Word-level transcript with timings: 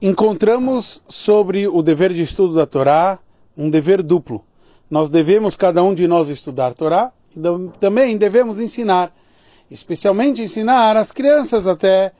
encontramos 0.00 1.02
sobre 1.08 1.66
o 1.68 1.82
dever 1.82 2.12
de 2.12 2.22
estudo 2.22 2.54
da 2.54 2.66
Torá 2.66 3.18
um 3.56 3.70
dever 3.70 4.02
duplo. 4.02 4.44
Nós 4.90 5.08
devemos, 5.08 5.56
cada 5.56 5.82
um 5.82 5.94
de 5.94 6.06
nós, 6.06 6.28
estudar 6.28 6.68
a 6.68 6.74
Torá 6.74 7.12
e 7.34 7.40
também 7.78 8.16
devemos 8.16 8.60
ensinar, 8.60 9.12
especialmente 9.70 10.42
ensinar 10.42 10.96
as 10.96 11.10
crianças 11.10 11.66
até 11.66 12.12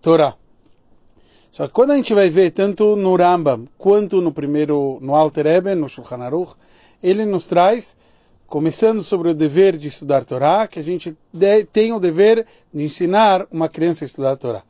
Torá. 0.00 0.34
Só 1.52 1.66
que 1.66 1.72
quando 1.72 1.92
a 1.92 1.96
gente 1.96 2.12
vai 2.12 2.28
ver, 2.28 2.50
tanto 2.50 2.96
no 2.96 3.16
Rambam 3.16 3.66
quanto 3.78 4.20
no 4.20 4.32
primeiro, 4.32 4.98
no 5.00 5.14
Alter 5.14 5.46
Eben, 5.46 5.74
no 5.74 5.88
Shulchan 5.88 6.22
Aruch, 6.22 6.54
ele 7.02 7.24
nos 7.24 7.46
traz, 7.46 7.96
começando 8.46 9.02
sobre 9.02 9.30
o 9.30 9.34
dever 9.34 9.76
de 9.76 9.88
estudar 9.88 10.24
Torá, 10.24 10.66
que 10.66 10.78
a 10.78 10.82
gente 10.82 11.16
tem 11.72 11.92
o 11.92 12.00
dever 12.00 12.46
de 12.72 12.84
ensinar 12.84 13.46
uma 13.50 13.68
criança 13.68 14.04
a 14.04 14.06
estudar 14.06 14.36
Torá. 14.36 14.62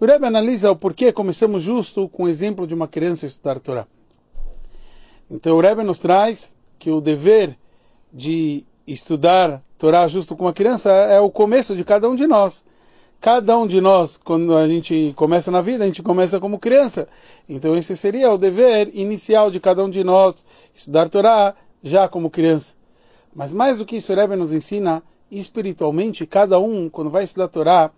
O 0.00 0.06
Rebbe 0.06 0.26
analisa 0.26 0.72
o 0.72 0.76
porquê 0.76 1.12
começamos 1.12 1.62
justo 1.62 2.08
com 2.08 2.24
o 2.24 2.28
exemplo 2.28 2.66
de 2.66 2.74
uma 2.74 2.88
criança 2.88 3.26
estudar 3.26 3.60
Torá. 3.60 3.86
Então 5.30 5.56
o 5.56 5.60
Rebbe 5.60 5.84
nos 5.84 6.00
traz 6.00 6.56
que 6.80 6.90
o 6.90 7.00
dever 7.00 7.56
de 8.12 8.64
estudar 8.88 9.62
Torá 9.78 10.08
justo 10.08 10.34
com 10.34 10.46
uma 10.46 10.52
criança 10.52 10.90
é 10.90 11.20
o 11.20 11.30
começo 11.30 11.76
de 11.76 11.84
cada 11.84 12.08
um 12.08 12.16
de 12.16 12.26
nós. 12.26 12.64
Cada 13.20 13.56
um 13.56 13.68
de 13.68 13.80
nós, 13.80 14.16
quando 14.16 14.56
a 14.56 14.66
gente 14.66 15.12
começa 15.14 15.52
na 15.52 15.62
vida, 15.62 15.84
a 15.84 15.86
gente 15.86 16.02
começa 16.02 16.40
como 16.40 16.58
criança. 16.58 17.06
Então 17.48 17.76
esse 17.76 17.96
seria 17.96 18.32
o 18.32 18.36
dever 18.36 18.90
inicial 18.94 19.48
de 19.48 19.60
cada 19.60 19.84
um 19.84 19.88
de 19.88 20.02
nós, 20.02 20.44
estudar 20.74 21.08
Torá 21.08 21.54
já 21.84 22.08
como 22.08 22.28
criança. 22.28 22.74
Mas 23.32 23.52
mais 23.52 23.78
do 23.78 23.86
que 23.86 23.98
isso, 23.98 24.12
o 24.12 24.16
Rebbe 24.16 24.34
nos 24.34 24.52
ensina 24.52 25.04
espiritualmente, 25.30 26.26
cada 26.26 26.58
um, 26.58 26.90
quando 26.90 27.10
vai 27.10 27.22
estudar 27.22 27.46
Torá, 27.46 27.92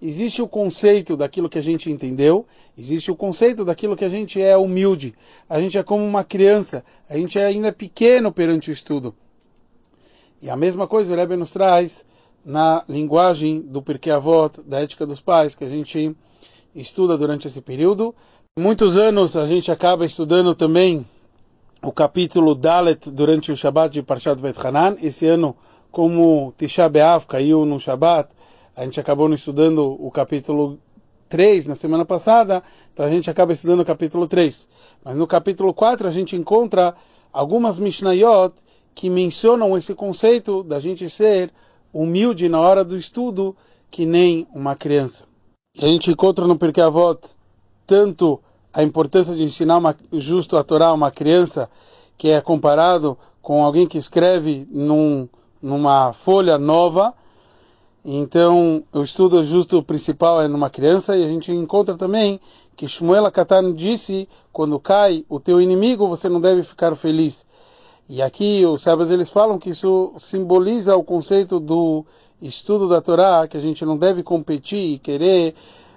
existe 0.00 0.40
o 0.40 0.48
conceito 0.48 1.16
daquilo 1.16 1.48
que 1.48 1.58
a 1.58 1.62
gente 1.62 1.90
entendeu, 1.90 2.46
existe 2.76 3.10
o 3.10 3.16
conceito 3.16 3.64
daquilo 3.64 3.96
que 3.96 4.04
a 4.04 4.08
gente 4.08 4.40
é 4.40 4.56
humilde. 4.56 5.14
A 5.48 5.60
gente 5.60 5.76
é 5.76 5.82
como 5.82 6.04
uma 6.04 6.24
criança, 6.24 6.84
a 7.08 7.16
gente 7.16 7.38
é 7.38 7.44
ainda 7.44 7.72
pequeno 7.72 8.32
perante 8.32 8.70
o 8.70 8.72
estudo. 8.72 9.14
E 10.40 10.48
a 10.48 10.56
mesma 10.56 10.86
coisa 10.86 11.12
o 11.12 11.16
Rebbe 11.16 11.36
nos 11.36 11.50
traz 11.50 12.04
na 12.44 12.82
linguagem 12.88 13.60
do 13.60 13.82
Pirkei 13.82 14.12
Avot, 14.12 14.62
da 14.62 14.80
ética 14.80 15.04
dos 15.04 15.20
pais, 15.20 15.54
que 15.54 15.64
a 15.64 15.68
gente 15.68 16.16
estuda 16.74 17.18
durante 17.18 17.46
esse 17.46 17.60
período. 17.60 18.14
Muitos 18.58 18.96
anos 18.96 19.36
a 19.36 19.46
gente 19.46 19.70
acaba 19.70 20.06
estudando 20.06 20.54
também 20.54 21.04
o 21.82 21.92
capítulo 21.92 22.54
Dalet 22.54 23.10
durante 23.10 23.52
o 23.52 23.56
Shabbat 23.56 23.92
de 23.92 24.02
Parshat 24.02 24.40
Vet 24.40 24.56
Hanan. 24.66 24.96
Esse 25.02 25.26
ano, 25.26 25.54
como 25.90 26.54
Tisha 26.56 26.88
B'Av 26.88 27.26
caiu 27.26 27.64
no 27.64 27.78
Shabbat, 27.78 28.30
a 28.80 28.84
gente 28.84 28.98
acabou 28.98 29.30
estudando 29.34 29.94
o 30.00 30.10
capítulo 30.10 30.78
3 31.28 31.66
na 31.66 31.74
semana 31.74 32.02
passada, 32.02 32.62
então 32.90 33.04
a 33.04 33.10
gente 33.10 33.28
acaba 33.28 33.52
estudando 33.52 33.80
o 33.80 33.84
capítulo 33.84 34.26
3. 34.26 34.70
Mas 35.04 35.16
no 35.16 35.26
capítulo 35.26 35.74
4 35.74 36.08
a 36.08 36.10
gente 36.10 36.34
encontra 36.34 36.94
algumas 37.30 37.78
Mishnayot 37.78 38.54
que 38.94 39.10
mencionam 39.10 39.76
esse 39.76 39.94
conceito 39.94 40.62
da 40.62 40.80
gente 40.80 41.10
ser 41.10 41.52
humilde 41.92 42.48
na 42.48 42.58
hora 42.58 42.82
do 42.82 42.96
estudo, 42.96 43.54
que 43.90 44.06
nem 44.06 44.48
uma 44.54 44.74
criança. 44.74 45.24
E 45.76 45.84
a 45.84 45.88
gente 45.88 46.10
encontra 46.10 46.46
no 46.46 46.56
Pirkei 46.56 46.82
Avot 46.82 47.20
tanto 47.86 48.40
a 48.72 48.82
importância 48.82 49.36
de 49.36 49.42
ensinar 49.42 49.76
uma, 49.76 49.94
justo 50.10 50.56
a 50.56 50.64
Torá 50.64 50.86
a 50.86 50.94
uma 50.94 51.10
criança, 51.10 51.68
que 52.16 52.30
é 52.30 52.40
comparado 52.40 53.18
com 53.42 53.62
alguém 53.62 53.86
que 53.86 53.98
escreve 53.98 54.66
num, 54.70 55.28
numa 55.60 56.14
folha 56.14 56.56
nova, 56.56 57.14
então, 58.04 58.82
o 58.92 59.02
estudo 59.02 59.44
justo 59.44 59.82
principal 59.82 60.40
é 60.40 60.48
numa 60.48 60.70
criança 60.70 61.16
e 61.16 61.24
a 61.24 61.28
gente 61.28 61.52
encontra 61.52 61.96
também 61.96 62.40
que 62.74 62.88
Shmuel 62.88 63.26
Akatan 63.26 63.74
disse, 63.74 64.26
quando 64.52 64.80
cai 64.80 65.24
o 65.28 65.38
teu 65.38 65.60
inimigo, 65.60 66.08
você 66.08 66.28
não 66.28 66.40
deve 66.40 66.62
ficar 66.62 66.94
feliz. 66.94 67.44
E 68.08 68.22
aqui 68.22 68.64
os 68.64 68.82
sábios 68.82 69.10
eles 69.10 69.28
falam 69.28 69.58
que 69.58 69.70
isso 69.70 70.14
simboliza 70.16 70.96
o 70.96 71.04
conceito 71.04 71.60
do 71.60 72.04
estudo 72.40 72.88
da 72.88 73.02
Torá, 73.02 73.46
que 73.46 73.56
a 73.56 73.60
gente 73.60 73.84
não 73.84 73.98
deve 73.98 74.22
competir 74.22 74.94
e 74.94 74.98
querer 74.98 75.54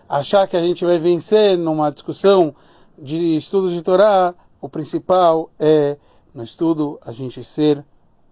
achar 0.09 0.46
que 0.46 0.58
a 0.58 0.62
gente 0.62 0.84
vai 0.84 1.00
vencer 1.00 1.58
numa 1.58 1.90
discussão 1.90 2.53
de 3.00 3.38
estudo 3.38 3.69
de 3.69 3.81
Torá. 3.81 4.36
O 4.59 4.68
principal 4.68 5.50
é 5.58 5.97
no 6.34 6.44
estudo 6.44 7.00
a 7.06 7.13
gente 7.13 7.42
ser 7.46 7.84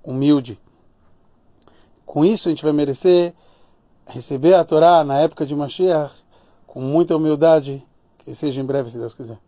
humilde. 0.04 0.60
Com 2.06 2.26
isso 2.26 2.50
a 2.50 2.52
gente 2.52 2.64
vai 2.64 2.74
merecer 2.74 3.34
receber 4.08 4.54
a 4.54 4.64
Torá 4.64 5.04
na 5.04 5.20
época 5.20 5.46
de 5.46 5.56
Mashiach 5.56 6.14
com 6.68 6.82
muita 6.82 7.16
humildade, 7.16 7.86
que 8.20 8.34
seja 8.34 8.62
em 8.62 8.66
breve, 8.66 8.90
se 8.90 8.98
Deus 8.98 9.14
quiser. 9.14 9.40